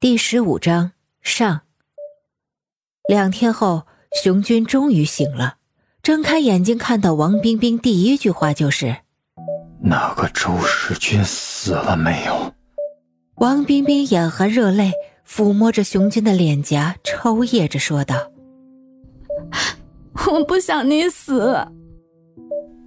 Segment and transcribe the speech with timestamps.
[0.00, 0.92] 第十五章
[1.22, 1.62] 上。
[3.08, 3.82] 两天后，
[4.22, 5.56] 熊军终于醒了，
[6.04, 8.98] 睁开眼睛看到王冰冰，第一句话就是
[9.82, 12.54] ：“那个周世军死了没有？”
[13.38, 14.92] 王冰冰眼含热泪，
[15.26, 18.30] 抚摸着熊军的脸颊，抽噎着说道
[20.30, 21.56] ：“我不想你死。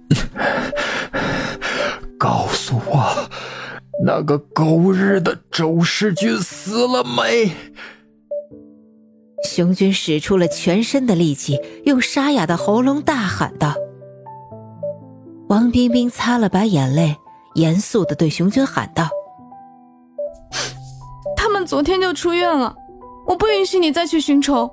[2.18, 3.28] 告诉我。”
[4.04, 7.52] 那个狗日的周世军死了没？
[9.48, 13.74] 熊军使出了全身的力气，用沙哑的喉咙大喊道
[15.48, 17.16] ：“王冰冰擦了把眼泪，
[17.54, 19.08] 严肃的对熊军喊道
[21.36, 22.74] ：‘他们昨天就出院了，
[23.26, 24.68] 我不允许你再去寻仇。’”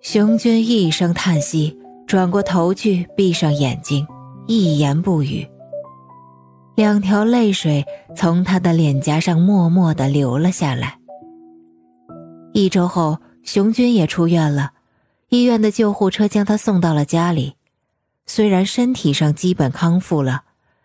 [0.00, 4.06] 熊军一声叹息，转过头去，闭上眼睛，
[4.46, 5.46] 一言不语。
[6.80, 7.84] 两条泪水
[8.16, 10.98] 从他的脸颊上默默的流了下来。
[12.54, 14.72] 一周后，熊军也出院了，
[15.28, 17.52] 医院的救护车将他送到了家里。
[18.24, 20.44] 虽然身体上基本康复了，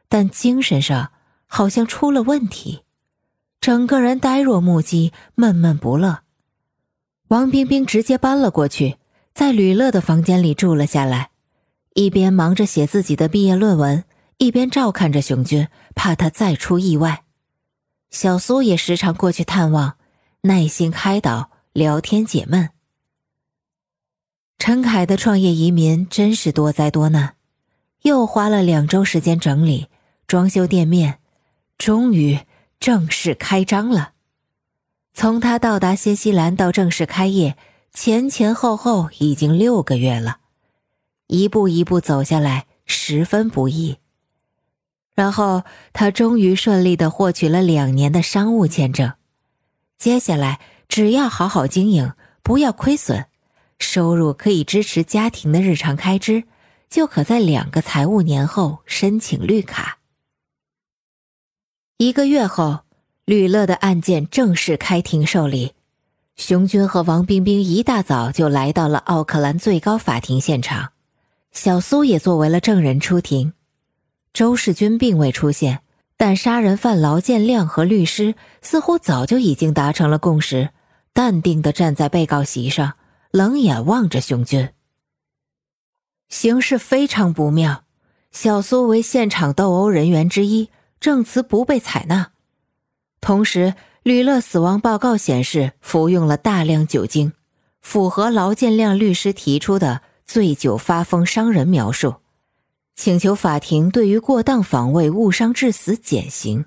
[0.09, 1.11] 但精神上
[1.47, 2.81] 好像出了问题，
[3.61, 6.23] 整个人呆若木鸡，闷闷不乐。
[7.29, 8.97] 王冰冰直接搬了过去，
[9.33, 11.29] 在吕乐的房间里住了下来，
[11.93, 14.03] 一边忙着写自己的毕业论文。
[14.37, 17.23] 一边照看着熊军，怕他再出意外。
[18.09, 19.97] 小苏也时常过去探望，
[20.41, 22.69] 耐心开导，聊天解闷。
[24.57, 27.35] 陈凯的创业移民真是多灾多难，
[28.03, 29.87] 又花了两周时间整理
[30.27, 31.19] 装修店面，
[31.77, 32.39] 终于
[32.79, 34.13] 正式开张了。
[35.13, 37.57] 从他到达新西兰到正式开业，
[37.93, 40.39] 前前后后已经六个月了，
[41.27, 43.97] 一步一步走下来，十分不易。
[45.15, 45.63] 然后
[45.93, 49.13] 他终于顺利的获取了两年的商务签证，
[49.97, 52.11] 接下来只要好好经营，
[52.43, 53.25] 不要亏损，
[53.79, 56.43] 收入可以支持家庭的日常开支，
[56.89, 59.99] 就可在两个财务年后申请绿卡。
[61.97, 62.81] 一个月后，
[63.23, 65.71] 吕乐的案件正式开庭受理，
[66.35, 70.91] 熊军和王冰冰一大早就来到了奥克兰最高法庭现场，
[71.53, 73.53] 小苏也作为了证人出庭。
[74.35, 75.79] 周世军并未出现，
[76.17, 80.71] 但杀人犯劳建亮和律师似乎早就已经达成了共识，
[81.13, 82.95] 淡定的站在被告席上，
[83.31, 84.71] 冷眼望着熊军。
[86.27, 87.85] 形势非常不妙，
[88.29, 90.69] 小苏为现场斗殴人员之一，
[90.99, 92.31] 证词不被采纳。
[93.21, 97.31] 同时，吕乐死亡报告显示服用了大量酒精，
[97.79, 102.15] 符合劳建亮律师提出的醉酒发疯伤人描述。
[102.95, 106.65] 请求法庭对于过当防卫误伤致死减刑。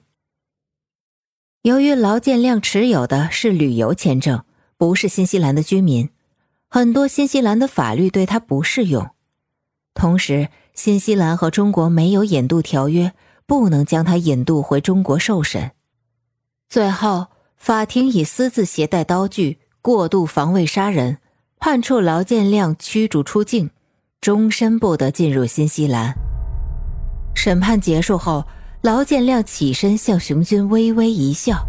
[1.62, 4.44] 由于劳建亮持有的是旅游签证，
[4.76, 6.10] 不是新西兰的居民，
[6.68, 9.10] 很多新西兰的法律对他不适用。
[9.94, 13.12] 同时，新西兰和中国没有引渡条约，
[13.46, 15.72] 不能将他引渡回中国受审。
[16.68, 21.18] 最后，法庭以私自携带刀具、过度防卫杀人，
[21.58, 23.70] 判处劳建亮驱逐出境。
[24.20, 26.12] 终身不得进入新西兰。
[27.34, 28.44] 审判结束后，
[28.82, 31.64] 劳建亮起身向熊军微微一笑。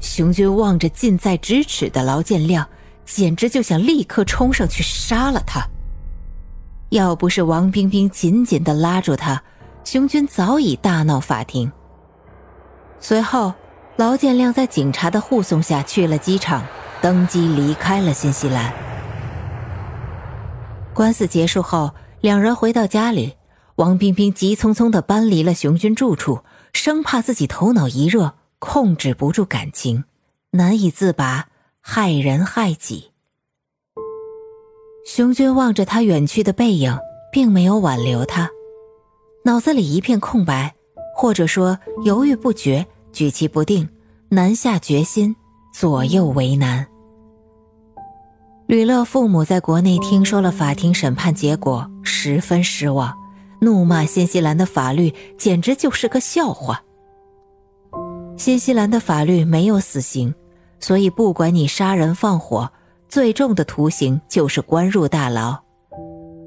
[0.00, 2.68] 熊军望着近在咫尺的劳建亮，
[3.04, 5.60] 简直就想立刻冲上去杀了他。
[6.90, 9.42] 要不是王冰冰紧紧的拉住他，
[9.84, 11.70] 熊军早已大闹法庭。
[12.98, 13.54] 随后，
[13.96, 16.64] 劳建亮在警察的护送下去了机场，
[17.00, 18.72] 登机离开了新西兰。
[20.94, 23.34] 官司结束后，两人回到家里。
[23.76, 26.40] 王冰冰急匆匆的搬离了熊军住处，
[26.74, 30.04] 生怕自己头脑一热，控制不住感情，
[30.50, 31.48] 难以自拔，
[31.80, 33.12] 害人害己。
[35.06, 36.96] 熊军望着他远去的背影，
[37.32, 38.50] 并没有挽留他，
[39.44, 40.74] 脑子里一片空白，
[41.16, 43.88] 或者说犹豫不决，举棋不定，
[44.28, 45.34] 难下决心，
[45.74, 46.86] 左右为难。
[48.72, 53.14] 吕乐父母在国内听说了法庭审判结果，十分失望，
[53.60, 56.82] 怒骂新西兰的法律简直就是个笑话。
[58.38, 60.34] 新西兰的法律没有死刑，
[60.80, 62.72] 所以不管你杀人放火，
[63.10, 65.54] 最重的徒刑就是关入大牢。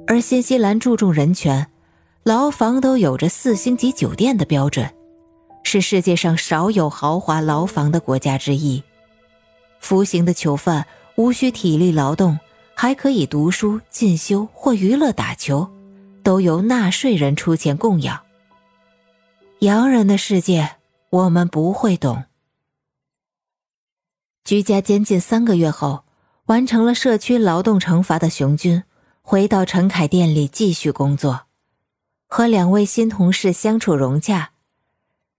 [0.07, 1.67] 而新西兰注重人权，
[2.23, 4.89] 牢房都有着四星级酒店的标准，
[5.61, 8.83] 是世界上少有豪华牢房的国家之一。
[9.79, 10.83] 服刑的囚犯。
[11.15, 12.37] 无需体力劳动，
[12.75, 15.69] 还可以读书、进修或娱乐、打球，
[16.23, 18.21] 都由纳税人出钱供养。
[19.59, 20.75] 洋人的世界，
[21.09, 22.25] 我们不会懂。
[24.43, 26.03] 居家监禁三个月后，
[26.47, 28.83] 完成了社区劳动惩罚的熊军，
[29.21, 31.43] 回到陈凯店里继续工作，
[32.27, 34.51] 和两位新同事相处融洽。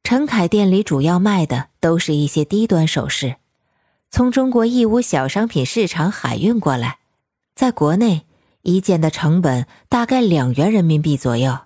[0.03, 3.37] 陈凯店里主要卖的都是一些低端首饰，
[4.11, 6.99] 从中国义乌小商品市场海运过来，
[7.55, 8.27] 在国内
[8.63, 11.59] 一件的成本大概两元人民币左右，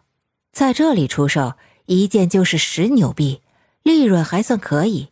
[0.52, 1.54] 在这里出售
[1.87, 3.42] 一件就是十纽币，
[3.82, 5.08] 利润还算可以。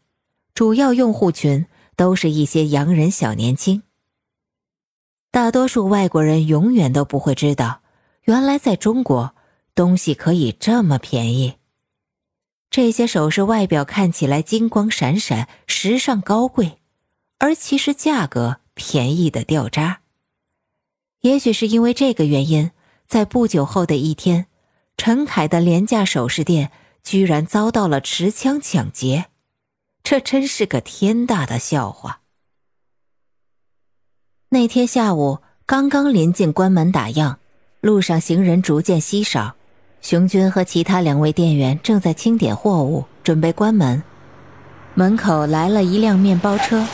[0.54, 1.66] 主要用户群。
[1.98, 3.82] 都是一些洋人小年轻。
[5.32, 7.80] 大多数外国人永远都不会知道，
[8.22, 9.34] 原来在中国
[9.74, 11.54] 东西可以这么便宜。
[12.70, 16.77] 这些首饰外表看起来金光闪闪、时尚高贵，
[17.38, 20.00] 而其实价格便宜的掉渣。
[21.20, 22.70] 也许是因为这个原因，
[23.06, 24.46] 在不久后的一天，
[24.96, 26.70] 陈凯的廉价首饰店
[27.02, 29.26] 居然遭到了持枪抢劫。
[30.02, 32.20] 这真是个天大的笑话。
[34.50, 37.36] 那天下午刚刚临近关门打烊，
[37.80, 39.54] 路上行人逐渐稀少，
[40.00, 44.02] 熊军和其他两位店员正在清点货物，准备关门。
[44.94, 46.86] 门口来了一辆面包车，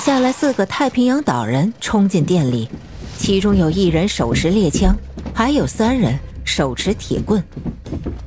[0.00, 2.66] 下来四个太平洋岛人冲进店里，
[3.18, 4.96] 其中有一人手持猎枪，
[5.34, 7.44] 还有三人手持铁棍。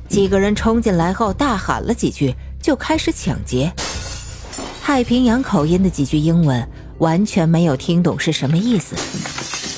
[0.08, 2.32] 几个人冲进来后大喊了几句，
[2.62, 3.72] 就开始抢劫。
[4.80, 6.64] 太平洋口音的几句英文
[6.98, 8.94] 完全没有听懂是什么意思。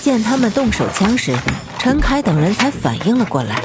[0.03, 1.35] 见他们动手枪时，
[1.79, 3.59] 陈凯等人才反应了过来。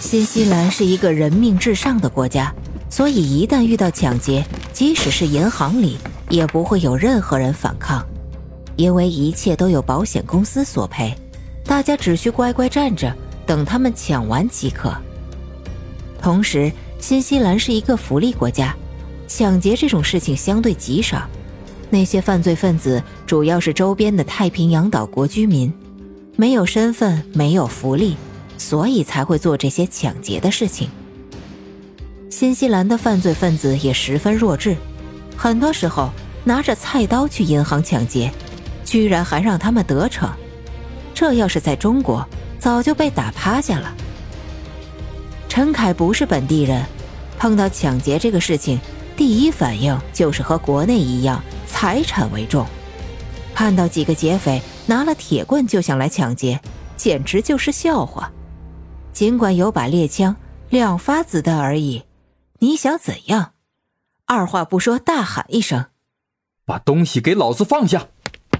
[0.00, 2.50] 新西兰是一个人命至上的国家，
[2.88, 4.42] 所以一旦遇到抢劫，
[4.72, 5.98] 即使是银行里
[6.30, 8.06] 也不会有任何人反抗，
[8.76, 11.14] 因为一切都有保险公司索赔，
[11.64, 14.96] 大家只需乖乖站着等他们抢完即可。
[16.22, 18.74] 同时，新西兰是一个福利国家。
[19.26, 21.22] 抢劫这种事情相对极少，
[21.88, 25.72] 那些犯罪分子主要是周边的太平洋岛国居民，
[26.34, 28.16] 没有身份，没有福利，
[28.58, 30.88] 所以才会做这些抢劫的事情。
[32.28, 34.76] 新西兰的犯罪分子也十分弱智，
[35.42, 36.10] 很多时候
[36.44, 38.30] 拿着菜刀去银行抢劫，
[38.84, 40.30] 居然还让他们得逞。
[41.14, 42.28] 这要是在中国，
[42.58, 43.90] 早就被打趴下了。
[45.48, 46.84] 陈凯不是本地人，
[47.38, 48.78] 碰到抢劫这个事情。
[49.16, 52.66] 第一反应就是和国内一样，财产为重。
[53.54, 56.60] 看到几个劫匪拿了铁棍就想来抢劫，
[56.98, 58.30] 简直就是笑话。
[59.14, 60.36] 尽管有把猎枪，
[60.68, 62.02] 两发子弹而已，
[62.58, 63.52] 你想怎样？
[64.32, 65.86] 二话不说，大喊一声
[66.64, 68.06] ：“把东西给老子放下！”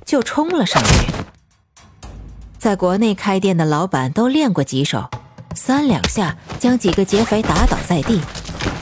[0.04, 1.06] 就冲了上去。
[2.58, 5.08] 在国内开店的老板都练过几手，
[5.54, 8.20] 三两下将几个劫匪打倒在地。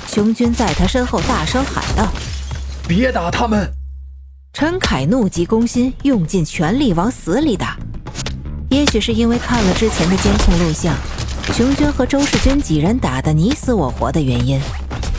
[0.06, 2.08] 熊军在他身后大声喊道
[2.88, 3.70] ：“别打他们！”
[4.54, 7.76] 陈凯怒急攻心，用尽全力往死里打。
[8.70, 10.96] 也许是因为看了之前的监控录像，
[11.52, 14.58] 熊军和周世军几人打得你死我活的原因，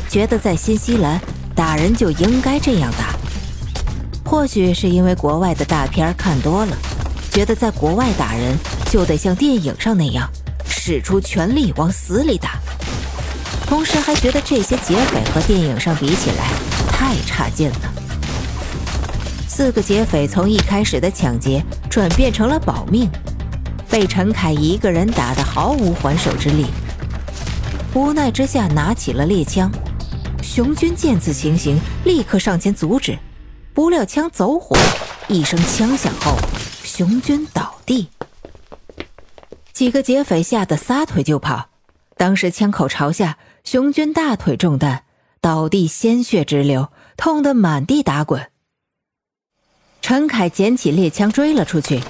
[0.09, 1.21] 觉得在新西兰
[1.59, 3.13] 打人就应该这样打。
[4.23, 6.73] 或许是因为国外的大片看多了，
[7.29, 8.57] 觉得在国外打人
[8.89, 10.25] 就得像电影上那样，
[10.69, 12.51] 使出全力往死里打。
[13.67, 16.47] 同时还觉得这些劫匪和电影上比起来
[16.93, 17.93] 太差劲了。
[19.45, 23.09] 四个劫匪从一开始的抢劫转变成了保命，
[23.89, 26.67] 被陈凯一个人打得毫无还手之力。
[27.93, 29.69] 无奈之下，拿起了猎枪。
[30.51, 33.15] 熊军见此情形，立刻上前阻止，
[33.71, 34.75] 不料枪走火，
[35.27, 36.35] 一声枪响后，
[36.83, 38.09] 熊军倒地。
[39.73, 41.69] 几个劫匪吓得撒腿就跑，
[42.17, 43.37] 当时枪口朝下。
[43.63, 45.03] 熊军大腿中弹，
[45.39, 48.49] 倒地，鲜血直流，痛得满地打滚。
[50.01, 52.01] 陈凯捡起猎枪追了出去，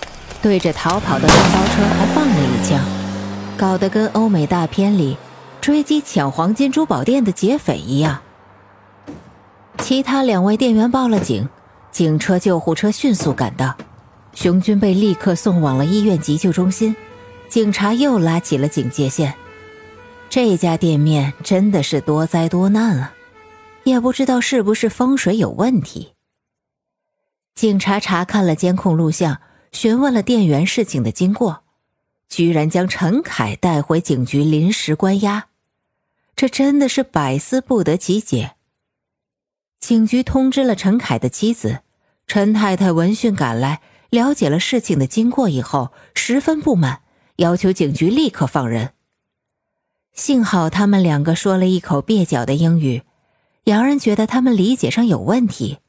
[0.41, 2.79] 对着逃跑的面包车还放了一枪，
[3.57, 5.17] 搞得跟欧美大片里
[5.59, 8.21] 追击抢黄金珠宝店的劫匪一样。
[9.81, 11.47] 其他两位店员报了警，
[11.91, 13.75] 警车、救护车迅速赶到，
[14.33, 16.95] 熊军被立刻送往了医院急救中心，
[17.47, 19.33] 警察又拉起了警戒线。
[20.29, 23.13] 这家店面真的是多灾多难啊，
[23.83, 26.13] 也不知道是不是风水有问题。
[27.55, 31.63] 警察查看了监控录像，询问了店员事情的经过，
[32.29, 35.47] 居然将陈凯带回警局临时关押，
[36.35, 38.51] 这真的是百思不得其解。
[39.79, 41.79] 警局通知了陈凯的妻子
[42.27, 47.01] 陈太太，闻讯赶来，了解了事情的经过以后，十分不满，
[47.37, 48.93] 要求警局立刻放人。
[50.13, 53.03] 幸好他们两个说了一口蹩脚的英语，
[53.63, 55.79] 洋人觉得他们理解上有问题，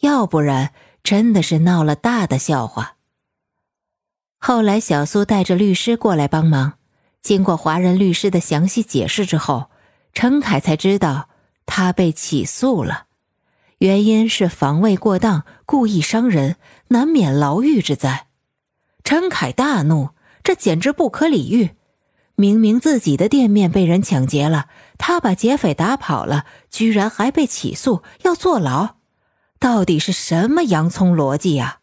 [0.00, 0.72] 要不然
[1.02, 2.96] 真的是闹了大的笑话。
[4.38, 6.74] 后来，小苏带着律师过来帮忙，
[7.20, 9.70] 经过华人律师的详细解释之后，
[10.12, 11.28] 陈凯才知道
[11.66, 13.03] 他被起诉了，
[13.84, 16.56] 原因是防卫过当、故意伤人，
[16.88, 18.28] 难免牢狱之灾。
[19.04, 20.08] 陈凯大怒，
[20.42, 21.72] 这简直不可理喻！
[22.34, 28.94] 明明自己的店面被人抢劫了，他把劫匪打跑了，居然还被起诉要坐牢，
[29.58, 31.80] 到底是什么洋葱逻辑呀？